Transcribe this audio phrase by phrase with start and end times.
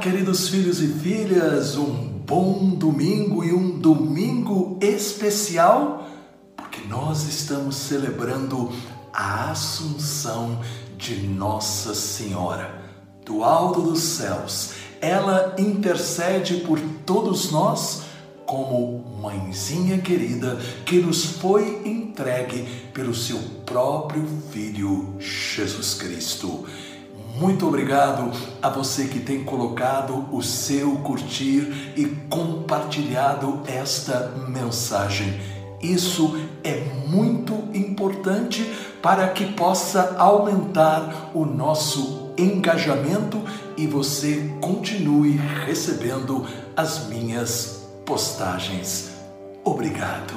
[0.00, 1.92] queridos filhos e filhas, um
[2.26, 6.08] bom domingo e um domingo especial,
[6.56, 8.72] porque nós estamos celebrando
[9.12, 10.58] a Assunção
[10.96, 12.82] de Nossa Senhora.
[13.26, 14.70] Do alto dos céus,
[15.02, 18.04] ela intercede por todos nós
[18.46, 26.64] como mãezinha querida que nos foi entregue pelo seu próprio Filho Jesus Cristo.
[27.40, 28.30] Muito obrigado
[28.60, 35.40] a você que tem colocado o seu curtir e compartilhado esta mensagem.
[35.80, 43.42] Isso é muito importante para que possa aumentar o nosso engajamento
[43.74, 49.12] e você continue recebendo as minhas postagens.
[49.64, 50.34] Obrigado.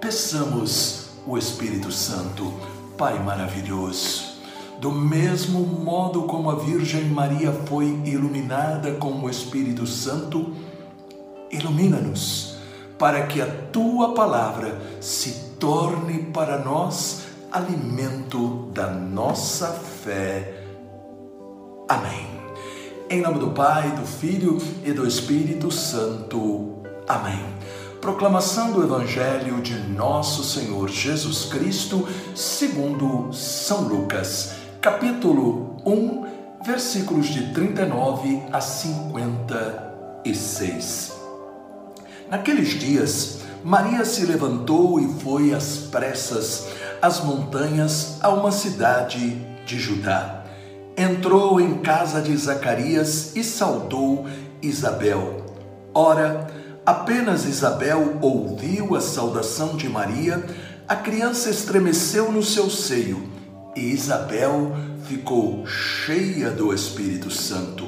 [0.00, 2.54] Peçamos o Espírito Santo,
[2.96, 4.35] Pai maravilhoso
[4.80, 10.52] do mesmo modo como a Virgem Maria foi iluminada com o Espírito Santo,
[11.50, 12.56] ilumina-nos
[12.98, 20.62] para que a tua palavra se torne para nós alimento da nossa fé.
[21.88, 22.26] Amém.
[23.08, 26.82] Em nome do Pai, do Filho e do Espírito Santo.
[27.08, 27.40] Amém.
[28.00, 36.24] Proclamação do Evangelho de Nosso Senhor Jesus Cristo, segundo São Lucas capítulo 1,
[36.64, 41.12] versículos de 39 a 56.
[42.30, 46.66] Naqueles dias, Maria se levantou e foi às pressas
[47.00, 50.44] às montanhas a uma cidade de Judá.
[50.96, 54.26] Entrou em casa de Zacarias e saudou
[54.62, 55.44] Isabel.
[55.92, 56.46] Ora,
[56.84, 60.44] apenas Isabel ouviu a saudação de Maria,
[60.88, 63.35] a criança estremeceu no seu seio
[63.76, 64.72] e Isabel
[65.04, 67.86] ficou cheia do Espírito Santo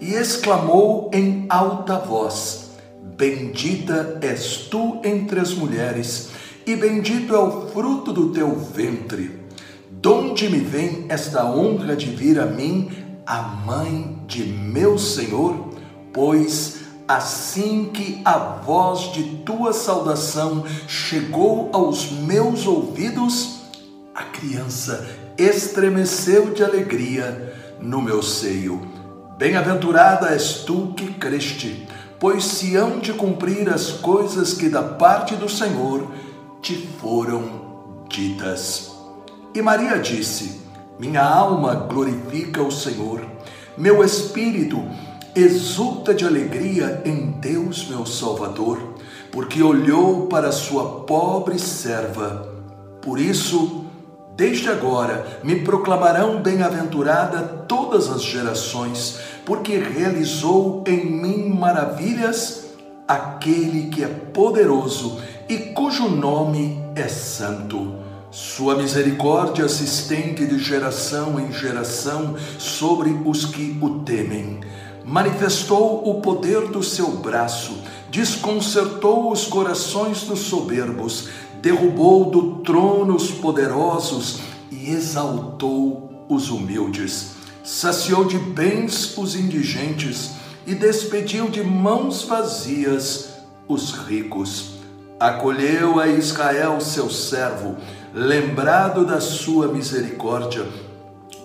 [0.00, 2.70] e exclamou em alta voz:
[3.16, 6.30] Bendita és tu entre as mulheres,
[6.66, 9.44] e bendito é o fruto do teu ventre.
[9.90, 12.90] Donde me vem esta honra de vir a mim,
[13.26, 15.70] a mãe de meu Senhor?
[16.12, 16.76] Pois
[17.08, 23.60] assim que a voz de tua saudação chegou aos meus ouvidos,
[24.14, 28.80] a criança estremeceu de alegria no meu seio.
[29.38, 31.86] Bem-aventurada és tu que creste,
[32.18, 36.10] pois se hão de cumprir as coisas que da parte do Senhor
[36.62, 38.92] te foram ditas.
[39.54, 40.60] E Maria disse:
[40.98, 43.20] Minha alma glorifica o Senhor,
[43.76, 44.82] meu espírito
[45.34, 48.94] exulta de alegria em Deus, meu Salvador,
[49.30, 52.48] porque olhou para sua pobre serva.
[53.02, 53.85] Por isso,
[54.36, 62.66] Desde agora me proclamarão bem-aventurada todas as gerações, porque realizou em mim maravilhas
[63.08, 67.94] aquele que é poderoso e cujo nome é santo.
[68.30, 74.60] Sua misericórdia se estende de geração em geração sobre os que o temem.
[75.02, 77.78] Manifestou o poder do seu braço,
[78.10, 81.28] desconcertou os corações dos soberbos,
[81.60, 84.40] derrubou do trono os poderosos
[84.70, 87.32] e exaltou os humildes.
[87.64, 90.32] Saciou de bens os indigentes
[90.66, 93.30] e despediu de mãos vazias
[93.68, 94.76] os ricos.
[95.18, 97.76] Acolheu a Israel, seu servo,
[98.12, 100.66] lembrado da sua misericórdia,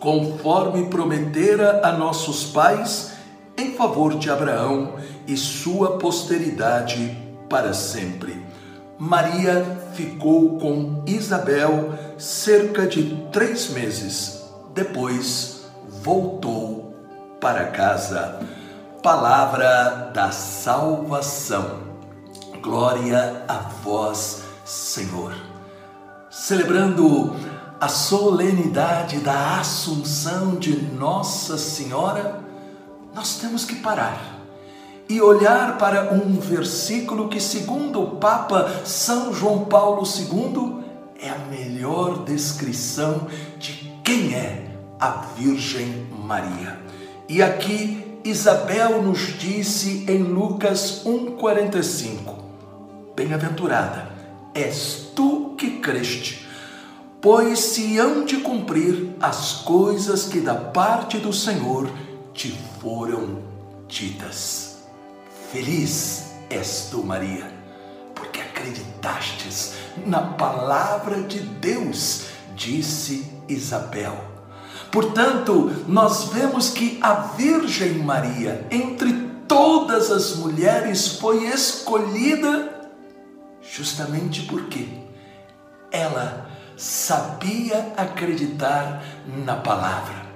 [0.00, 3.12] conforme prometera a nossos pais,
[3.56, 4.94] em favor de Abraão
[5.26, 7.16] e sua posteridade
[7.48, 8.47] para sempre
[8.98, 14.42] Maria ficou com Isabel cerca de três meses.
[14.74, 15.70] Depois
[16.02, 16.96] voltou
[17.40, 18.40] para casa.
[19.00, 21.78] Palavra da salvação.
[22.60, 25.32] Glória a vós, Senhor.
[26.28, 27.36] Celebrando
[27.80, 32.40] a solenidade da Assunção de Nossa Senhora,
[33.14, 34.37] nós temos que parar
[35.08, 40.84] e olhar para um versículo que, segundo o Papa São João Paulo II,
[41.20, 43.26] é a melhor descrição
[43.58, 44.70] de quem é
[45.00, 46.78] a Virgem Maria.
[47.28, 52.34] E aqui Isabel nos disse em Lucas 1,45:
[53.16, 54.10] Bem-aventurada
[54.54, 56.46] és tu que creste,
[57.20, 61.88] pois se hão de cumprir as coisas que da parte do Senhor
[62.34, 63.38] te foram
[63.88, 64.77] ditas.
[65.52, 67.50] Feliz és tu, Maria,
[68.14, 69.72] porque acreditastes
[70.04, 74.14] na palavra de Deus, disse Isabel.
[74.92, 79.10] Portanto, nós vemos que a Virgem Maria, entre
[79.46, 82.90] todas as mulheres, foi escolhida
[83.62, 84.86] justamente porque
[85.90, 86.46] ela
[86.76, 90.26] sabia acreditar na palavra.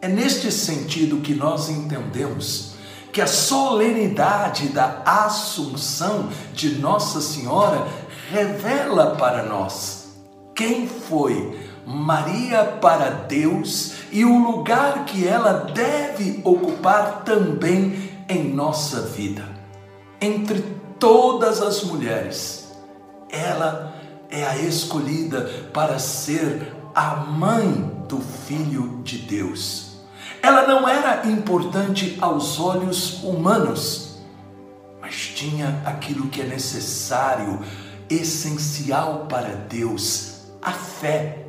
[0.00, 2.75] É neste sentido que nós entendemos
[3.16, 7.88] que a solenidade da Assunção de Nossa Senhora
[8.30, 10.08] revela para nós
[10.54, 19.00] quem foi Maria para Deus e o lugar que ela deve ocupar também em nossa
[19.00, 19.48] vida.
[20.20, 20.60] Entre
[20.98, 22.70] todas as mulheres,
[23.30, 23.94] ela
[24.28, 29.85] é a escolhida para ser a mãe do Filho de Deus.
[30.42, 34.18] Ela não era importante aos olhos humanos,
[35.00, 37.60] mas tinha aquilo que é necessário,
[38.08, 41.42] essencial para Deus: a fé.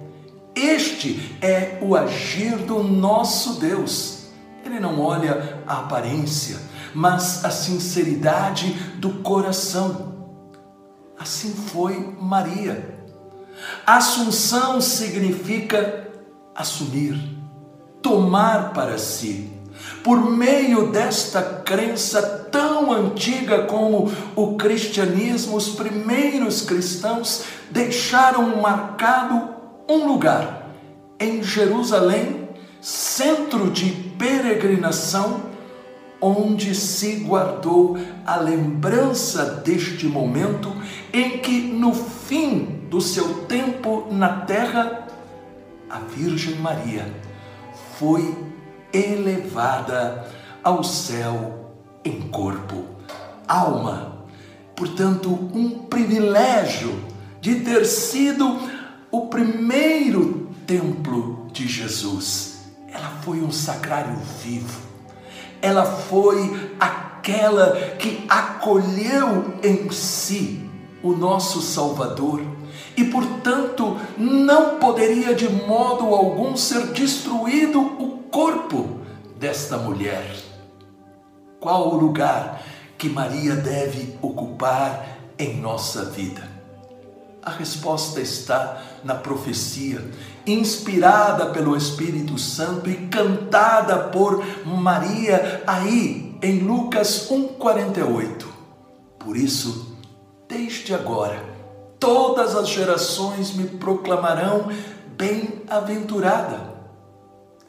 [0.56, 4.26] Este é o agir do nosso Deus.
[4.66, 6.58] Ele não olha a aparência,
[6.94, 10.16] mas a sinceridade do coração.
[11.18, 12.98] Assim foi Maria.
[13.86, 16.10] Assunção significa
[16.56, 17.37] assumir,
[18.08, 19.50] tomar para si.
[20.02, 29.50] Por meio desta crença tão antiga como o cristianismo, os primeiros cristãos deixaram marcado
[29.90, 30.70] um lugar
[31.20, 32.48] em Jerusalém,
[32.80, 35.42] centro de peregrinação
[36.22, 40.74] onde se guardou a lembrança deste momento
[41.12, 45.08] em que, no fim do seu tempo na terra,
[45.90, 47.06] a Virgem Maria
[47.98, 48.36] foi
[48.94, 50.28] elevada
[50.64, 51.74] ao céu
[52.04, 52.86] em corpo,
[53.48, 54.26] alma.
[54.76, 57.04] Portanto, um privilégio
[57.42, 58.60] de ter sido
[59.12, 62.60] o primeiro templo de Jesus.
[62.94, 64.88] Ela foi um sacrário vivo
[65.62, 70.70] ela foi aquela que acolheu em si
[71.02, 72.42] o nosso Salvador
[72.96, 79.00] e, portanto, não poderia de modo algum ser destruído o corpo
[79.40, 80.36] desta mulher.
[81.60, 82.62] Qual o lugar
[82.98, 86.58] que Maria deve ocupar em nossa vida?
[87.42, 90.04] A resposta está na profecia,
[90.46, 98.48] inspirada pelo Espírito Santo e cantada por Maria aí em Lucas 1:48.
[99.18, 99.96] Por isso,
[100.48, 101.57] desde agora,
[102.00, 104.68] todas as gerações me proclamarão
[105.18, 106.76] bem-aventurada.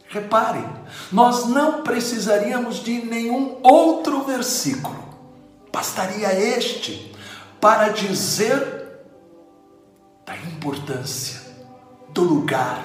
[0.09, 0.65] Repare,
[1.13, 4.97] nós não precisaríamos de nenhum outro versículo.
[5.73, 7.15] Bastaria este
[7.61, 8.79] para dizer
[10.25, 11.41] da importância
[12.11, 12.83] do lugar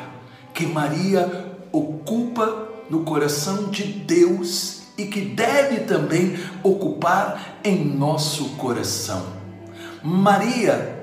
[0.54, 9.25] que Maria ocupa no coração de Deus e que deve também ocupar em nosso coração.
[10.04, 11.03] Maria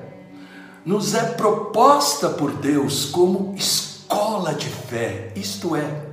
[0.85, 6.05] nos é proposta por Deus como escola de fé, isto é,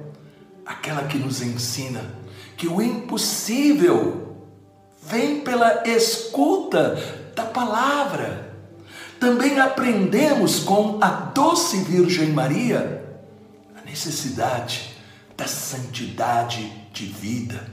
[0.64, 2.18] aquela que nos ensina
[2.56, 4.36] que o impossível
[5.00, 6.98] vem pela escuta
[7.34, 8.48] da palavra
[9.20, 13.04] também aprendemos com a doce Virgem Maria
[13.76, 14.96] a necessidade
[15.36, 17.66] da santidade de vida.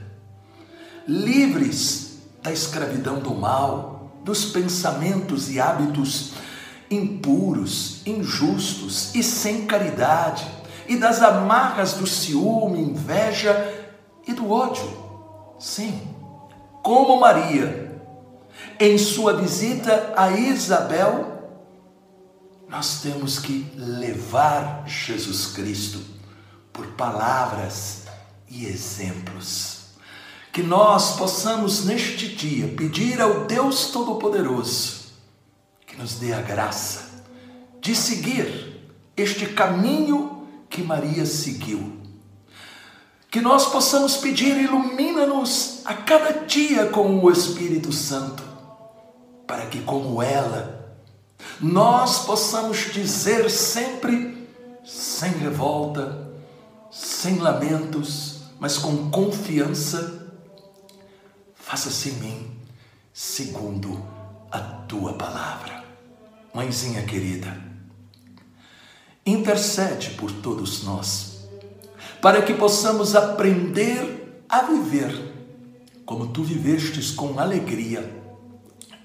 [1.06, 6.32] Livres da escravidão do mal, dos pensamentos e hábitos
[6.90, 10.46] impuros, injustos e sem caridade,
[10.88, 13.90] e das amarras do ciúme, inveja
[14.26, 15.04] e do ódio.
[15.58, 16.00] Sim,
[16.82, 18.00] como Maria,
[18.78, 21.36] em sua visita a Isabel,
[22.68, 26.00] nós temos que levar Jesus Cristo
[26.72, 28.02] por palavras
[28.48, 29.76] e exemplos.
[30.52, 35.05] Que nós possamos neste dia pedir ao Deus Todo-Poderoso
[35.86, 37.06] que nos dê a graça
[37.80, 38.82] de seguir
[39.16, 42.00] este caminho que Maria seguiu.
[43.30, 48.42] Que nós possamos pedir, ilumina-nos a cada dia com o Espírito Santo,
[49.46, 50.96] para que, como ela,
[51.60, 54.48] nós possamos dizer sempre,
[54.84, 56.28] sem revolta,
[56.90, 60.34] sem lamentos, mas com confiança:
[61.54, 62.56] faça-se em mim
[63.12, 64.15] segundo
[64.50, 65.84] a tua palavra.
[66.54, 67.56] Mãezinha querida,
[69.24, 71.48] intercede por todos nós,
[72.22, 75.34] para que possamos aprender a viver
[76.06, 78.24] como tu vivestes com alegria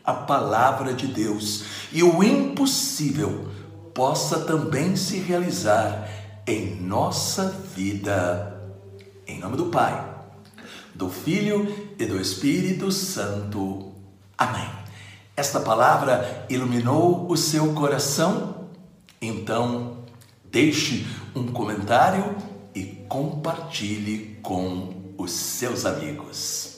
[0.03, 3.49] a palavra de Deus e o impossível
[3.93, 6.09] possa também se realizar
[6.47, 8.59] em nossa vida.
[9.27, 10.15] Em nome do Pai,
[10.93, 13.91] do Filho e do Espírito Santo.
[14.37, 14.80] Amém.
[15.41, 18.67] Esta palavra iluminou o seu coração?
[19.19, 19.97] Então,
[20.51, 22.35] deixe um comentário
[22.75, 26.70] e compartilhe com os seus amigos.